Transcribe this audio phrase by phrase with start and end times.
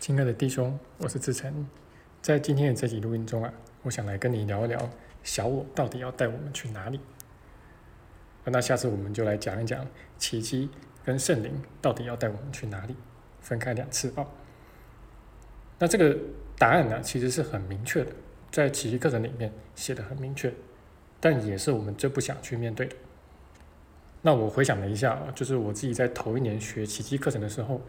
[0.00, 1.66] 亲爱的弟兄，我是志成，
[2.22, 3.52] 在今天的这集录音中啊，
[3.82, 4.88] 我想来跟你聊一聊
[5.24, 7.00] 小我到底要带我们去哪里。
[8.44, 9.84] 那下次我们就来讲一讲
[10.16, 10.70] 奇迹
[11.04, 12.94] 跟圣灵到底要带我们去哪里，
[13.40, 14.24] 分开两次啊。
[15.80, 16.16] 那这个
[16.56, 18.12] 答案呢，其实是很明确的，
[18.52, 20.54] 在奇迹课程里面写的很明确，
[21.18, 22.94] 但也是我们最不想去面对的。
[24.22, 27.82] 那我回想了一下啊，就是我自己在头一年学奇迹课程的时候，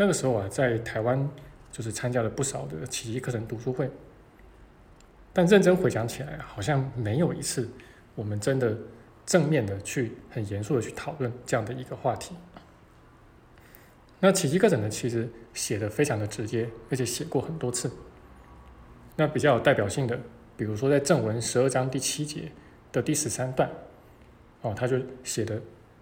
[0.00, 1.28] 那个时候啊，在台湾
[1.72, 3.90] 就是参加了不少的奇迹课程读书会，
[5.32, 7.68] 但认真回想起来，好像没有一次
[8.14, 8.78] 我们真的
[9.26, 12.36] 正面的去很严肃的去讨论这样的一个话题。
[14.20, 17.90] 那奇迹课程呢，其实写的非常的直接，而且写过很多次。
[19.16, 20.16] 那比较有代表性的，
[20.56, 22.52] 比如说在正文十二章第七节
[22.92, 23.68] 的第十三段。
[24.62, 25.60] 哦，他就写的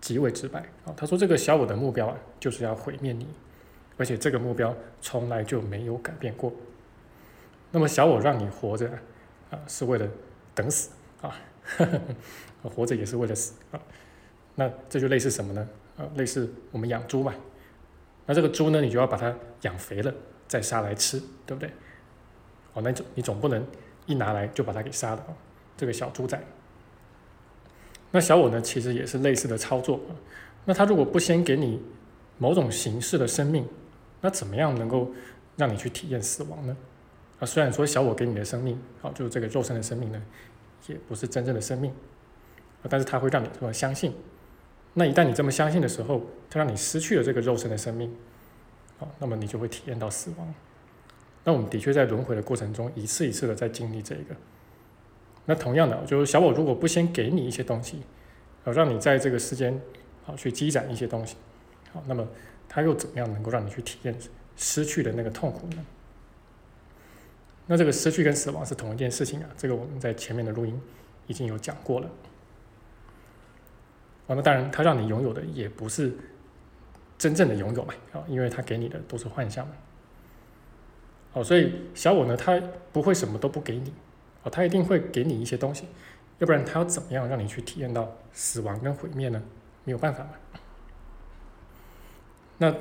[0.00, 0.92] 极为直白啊。
[0.96, 3.26] 他说：“这个小我的目标啊，就是要毁灭你，
[3.98, 6.50] 而且这个目标从来就没有改变过。
[7.70, 8.88] 那么小我让你活着
[9.50, 10.08] 啊，是为了
[10.54, 11.36] 等死啊，
[12.62, 13.80] 活着也是为了死啊。
[14.54, 15.68] 那这就类似什么呢？
[15.98, 17.34] 啊，类似我们养猪嘛。
[18.24, 20.14] 那这个猪呢，你就要把它养肥了
[20.46, 21.70] 再杀来吃，对不对？
[22.72, 23.66] 哦，那总你总不能
[24.06, 25.36] 一拿来就把它给杀了啊，
[25.76, 26.40] 这个小猪仔。”
[28.10, 30.16] 那小我呢，其实也是类似的操作啊。
[30.64, 31.82] 那他如果不先给你
[32.38, 33.66] 某种形式的生命，
[34.20, 35.10] 那怎么样能够
[35.56, 36.76] 让你去体验死亡呢？
[37.40, 40.20] 啊，虽然说小我给你的生命，好，就是这个肉身的生命呢，
[40.88, 41.92] 也不是真正的生命，
[42.88, 44.12] 但是它会让你这么相信。
[44.94, 48.12] 那一旦你这么相信的时候，它让你失去了这个肉身的生命，
[48.98, 50.54] 好，那么你就会体验到死亡。
[51.44, 54.34] 那我们的确在轮回的过程中，一次一次的在经历这个。
[55.46, 58.02] 那同样的，就是小我如果不先给你一些东西，
[58.64, 59.80] 好让你在这个世间
[60.24, 61.36] 好去积攒一些东西，
[61.92, 62.26] 好，那么
[62.68, 64.14] 他又怎么样能够让你去体验
[64.56, 65.84] 失去的那个痛苦呢？
[67.66, 70.80] 那这个失去跟死亡是同一件事情啊，这个我们在前面的录音
[71.26, 72.08] 已经有讲过了。
[74.26, 76.12] 哦，那当然，他让你拥有的也不是
[77.18, 79.74] 真正的拥有嘛，啊，因为他给你的都是幻象嘛。
[81.32, 82.58] 好，所以小我呢，他
[82.92, 83.92] 不会什么都不给你。
[84.42, 85.84] 哦，他一定会给你一些东西，
[86.38, 89.42] 要不然他要怎么样让你去体验到死亡跟毁灭呢？
[89.84, 90.30] 没有办法嘛。
[92.58, 92.74] 那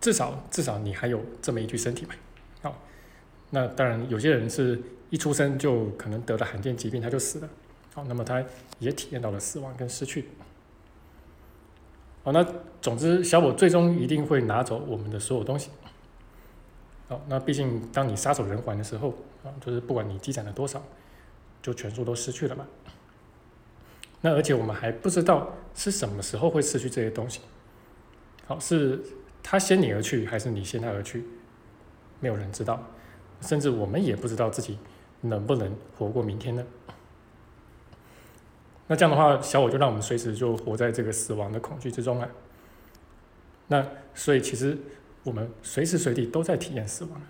[0.00, 2.14] 至少至少你还有这么一具身体嘛。
[2.62, 2.78] 好，
[3.50, 7.48] 那当然有些人是一出生就可能得了罕见疾病，他就死了。
[7.94, 8.44] 好，那么他
[8.78, 10.26] 也体验到了死亡跟失去。
[12.22, 12.46] 好，那
[12.82, 15.70] 总之小我最终一定会拿走我们的所有东西。
[17.08, 20.82] 好，那毕竟当你撒手人寰的时候，啊，就是不管你积攒了多少。
[21.62, 22.66] 就全数都失去了嘛？
[24.22, 27.42] 那而且我们还不知道是什么时候会失去这些东西。
[28.46, 28.98] 好，是
[29.42, 31.24] 他先你而去，还是你先他而去？
[32.20, 32.82] 没有人知道，
[33.40, 34.78] 甚至我们也不知道自己
[35.22, 36.64] 能不能活过明天呢？
[38.86, 42.28] 那这样的话，小我就让我们随时就活在这个死亡的恐惧之中了。
[43.68, 44.76] 那所以其实
[45.22, 47.22] 我们随时随地都在体验死亡。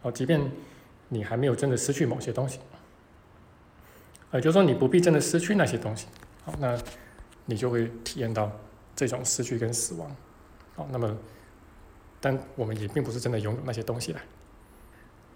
[0.00, 0.40] 好，即便
[1.08, 2.60] 你还没有真的失去某些东西。
[4.32, 6.06] 也就是说，你不必真的失去那些东西，
[6.44, 6.78] 好，那
[7.46, 8.52] 你就会体验到
[8.94, 10.14] 这种失去跟死亡，
[10.76, 11.16] 好，那么，
[12.20, 14.20] 但我们也并不是真的拥有那些东西了。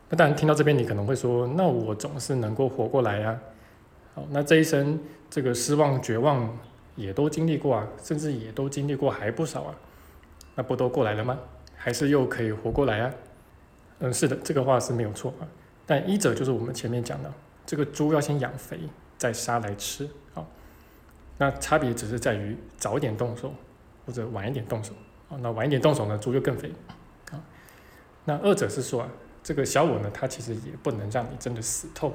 [0.08, 3.38] 那当然，听到这边你可能会说，那我总是能够活过来呀，
[4.14, 4.98] 好，那这一生
[5.30, 6.58] 这个失望、绝望
[6.96, 9.74] 也都经历过啊，甚至也都经历过还不少啊，
[10.54, 11.38] 那不都过来了吗？
[11.76, 13.14] 还是又可以活过来啊？
[14.00, 15.48] 嗯，是的，这个话是没有错啊，
[15.86, 17.32] 但一者就是我们前面讲的。
[17.64, 18.78] 这个猪要先养肥，
[19.16, 20.44] 再杀来吃，好，
[21.38, 23.54] 那差别只是在于早点动手
[24.04, 24.92] 或者晚一点动手，
[25.40, 26.72] 那晚一点动手呢，猪就更肥，
[27.30, 27.42] 啊，
[28.24, 29.08] 那二者是说啊，
[29.42, 32.14] 这个小我呢，它其实也不能让你真的死透，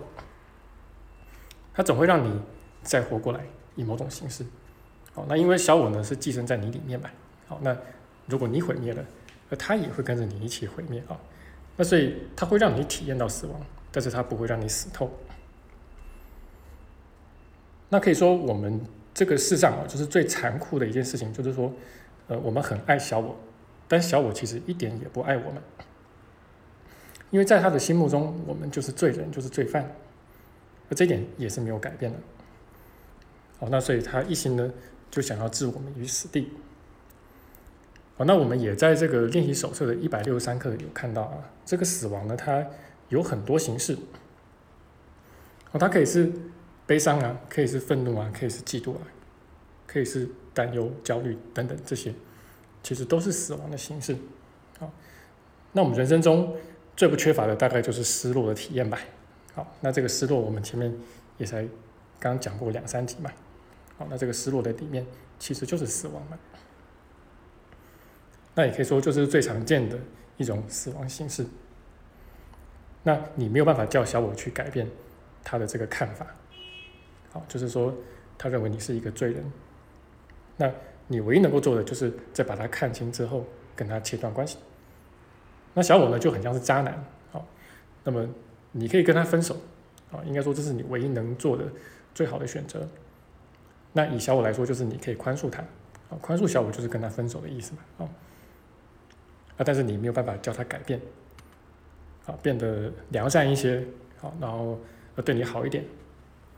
[1.74, 2.42] 它总会让你
[2.84, 3.46] 再活过来，
[3.76, 4.46] 以某种形式，
[5.14, 7.10] 好，那因为小我呢是寄生在你里面嘛，
[7.48, 7.76] 好，那
[8.28, 9.04] 如果你毁灭了，
[9.50, 11.02] 那它也会跟着你一起毁灭。
[11.08, 11.18] 啊，
[11.78, 13.62] 那所以它会让你体验到死亡，
[13.92, 15.10] 但是它不会让你死透。
[17.90, 18.82] 那可以说，我们
[19.14, 21.72] 这个世上啊，就是最残酷的一件事情，就是说，
[22.28, 23.38] 呃，我们很爱小我，
[23.88, 25.62] 但小我其实一点也不爱我们，
[27.32, 29.96] 因为在他的心目中，我们就是罪人，就是罪犯，
[30.90, 32.18] 而这点也是没有改变的。
[33.60, 34.72] 好，那所以他一心呢，
[35.10, 36.52] 就想要置我们于死地。
[38.18, 42.66] 好，那我们也在这个练习手册的一百六十三课有看到啊，这个死亡呢，它
[43.10, 43.98] 有很多形式。
[45.72, 46.32] 哦，它可以是。
[46.88, 49.02] 悲伤啊，可以是愤怒啊，可以是嫉妒啊，
[49.86, 50.26] 可以是
[50.58, 52.12] 担忧、焦虑等等，这些
[52.82, 54.18] 其实都是死亡的形式。
[54.80, 54.92] 好，
[55.74, 56.56] 那我们人生中
[56.96, 58.98] 最不缺乏的大概就是失落的体验吧。
[59.54, 60.92] 好，那这个失落我们前面
[61.38, 61.68] 也才
[62.20, 63.32] 刚讲过两三集嘛。
[64.00, 65.06] 好，那这个失落的里面
[65.38, 66.40] 其实就是死亡嘛。
[68.56, 70.00] 那也可以说就是最常见的
[70.38, 71.46] 一种死亡形式。
[73.04, 74.90] 那你没有办法叫小我去改变
[75.44, 76.26] 他的这个看法。
[77.32, 77.94] 好，就是说
[78.38, 79.52] 他认为你是一个罪人。
[80.58, 80.72] 那
[81.08, 83.46] 你唯一能够做的就是在把他看清之后
[83.76, 84.58] 跟他切断关系。
[85.74, 87.04] 那小我呢就很像是渣男。
[87.32, 87.48] 好，
[88.04, 88.28] 那么
[88.72, 89.56] 你可以跟他分手。
[90.10, 91.66] 啊，应该说这是你唯一能做的
[92.16, 92.88] 最好的选择。
[93.92, 95.62] 那以小我来说，就是你可以宽恕他。
[96.10, 97.80] 啊，宽恕小我就是跟他分手的意思嘛。
[97.98, 98.10] 啊，
[99.58, 101.02] 啊，但是你没有办法叫他改变。
[102.26, 103.86] 啊，变得良善一些。
[104.20, 104.80] 好，然后
[105.26, 105.84] 对你好一点。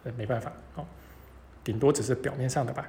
[0.03, 0.53] 呃，没办法。
[0.73, 0.87] 好，
[1.63, 2.87] 顶多只是表面上的吧。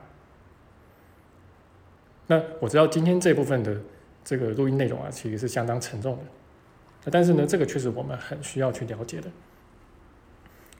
[2.30, 3.76] 那我知道今天这部分的
[4.22, 7.10] 这个录音内容啊，其实是相当沉重的。
[7.10, 9.26] 但是呢，这个确实我们很需要去了解的，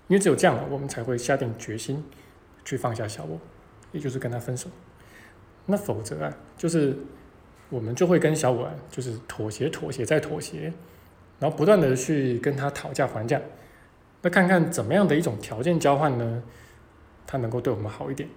[0.06, 2.05] 因为只有这样，我们才会下定决心
[2.64, 3.37] 去放下小我，
[3.91, 4.70] 也就是跟他分手。
[5.67, 6.97] 那否则啊，就是
[7.69, 10.73] 我们就会跟小我啊，就是妥协、妥协再妥协，
[11.41, 13.43] 然后不断的去跟他讨价还价，
[14.23, 16.44] 那看看怎么样的一种条件交换呢，
[17.26, 18.29] 他能够对我们好一点。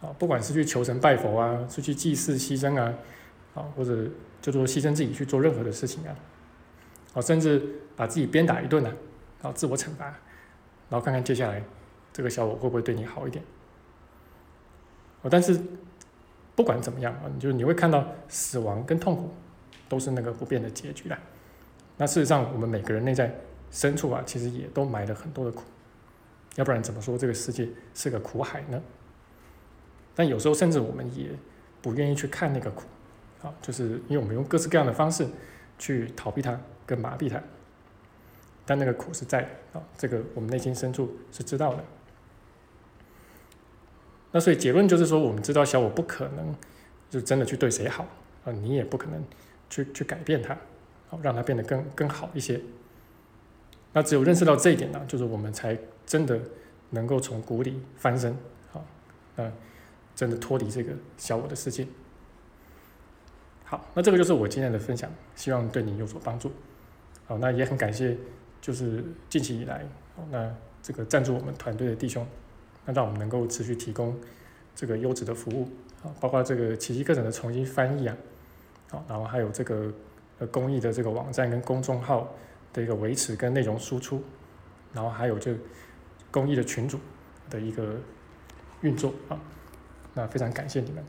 [0.00, 2.94] 啊，不管是去求神拜佛啊，是去祭祀牺牲啊，
[3.54, 4.08] 啊，或者
[4.40, 6.16] 就说牺牲自己去做任何的事情啊，
[7.14, 7.62] 啊，甚至
[7.96, 8.88] 把自己鞭打一顿呢，
[9.42, 10.06] 然后自我惩罚，
[10.88, 11.62] 然后看看接下来
[12.12, 13.44] 这个小我会不会对你好一点。
[15.22, 15.60] 哦，但是
[16.56, 19.30] 不管怎么样啊，你就你会看到死亡跟痛苦
[19.86, 21.18] 都是那个不变的结局啦。
[21.98, 23.38] 那事实上，我们每个人内在
[23.70, 25.64] 深处啊，其实也都埋了很多的苦，
[26.56, 28.80] 要不然怎么说这个世界是个苦海呢？
[30.14, 31.30] 但有时候甚至我们也
[31.80, 32.82] 不愿意去看那个苦，
[33.42, 35.26] 啊，就是因为我们用各式各样的方式
[35.78, 37.40] 去逃避它，跟麻痹它。
[38.66, 39.42] 但那个苦是在
[39.72, 41.84] 啊，这个我们内心深处是知道的。
[44.32, 46.54] 那所以结论就是说，我们知道小我不可能
[47.08, 48.06] 就真的去对谁好
[48.44, 49.24] 啊，你也不可能
[49.68, 50.56] 去去改变它，
[51.08, 52.60] 好让它变得更更好一些。
[53.92, 56.38] 那只有认识到这一点呢，就是我们才真的
[56.90, 58.36] 能够从谷底翻身，
[58.70, 58.84] 好，
[59.36, 59.50] 嗯。
[60.20, 61.86] 真的脱离这个小我的世界。
[63.64, 66.52] 好，那这个就是我今天的分享，希望对你有所帮助。
[67.24, 68.14] 好，那也很感谢，
[68.60, 69.82] 就是近期以来，
[70.30, 72.26] 那这个赞助我们团队的弟兄，
[72.84, 74.14] 那让我们能够持续提供
[74.74, 75.66] 这个优质的服务，
[76.02, 78.14] 啊，包括这个奇迹课程的重新翻译啊，
[78.90, 79.90] 好，然后还有这个
[80.38, 82.30] 呃公益的这个网站跟公众号
[82.74, 84.22] 的一个维持跟内容输出，
[84.92, 85.56] 然后还有这
[86.30, 87.00] 公益的群组
[87.48, 87.96] 的一个
[88.82, 89.40] 运作啊。
[90.14, 91.04] 那非常感谢你们，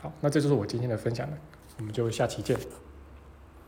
[0.00, 1.38] 好，那这就是我今天的分享了，
[1.78, 2.58] 我们就下期见。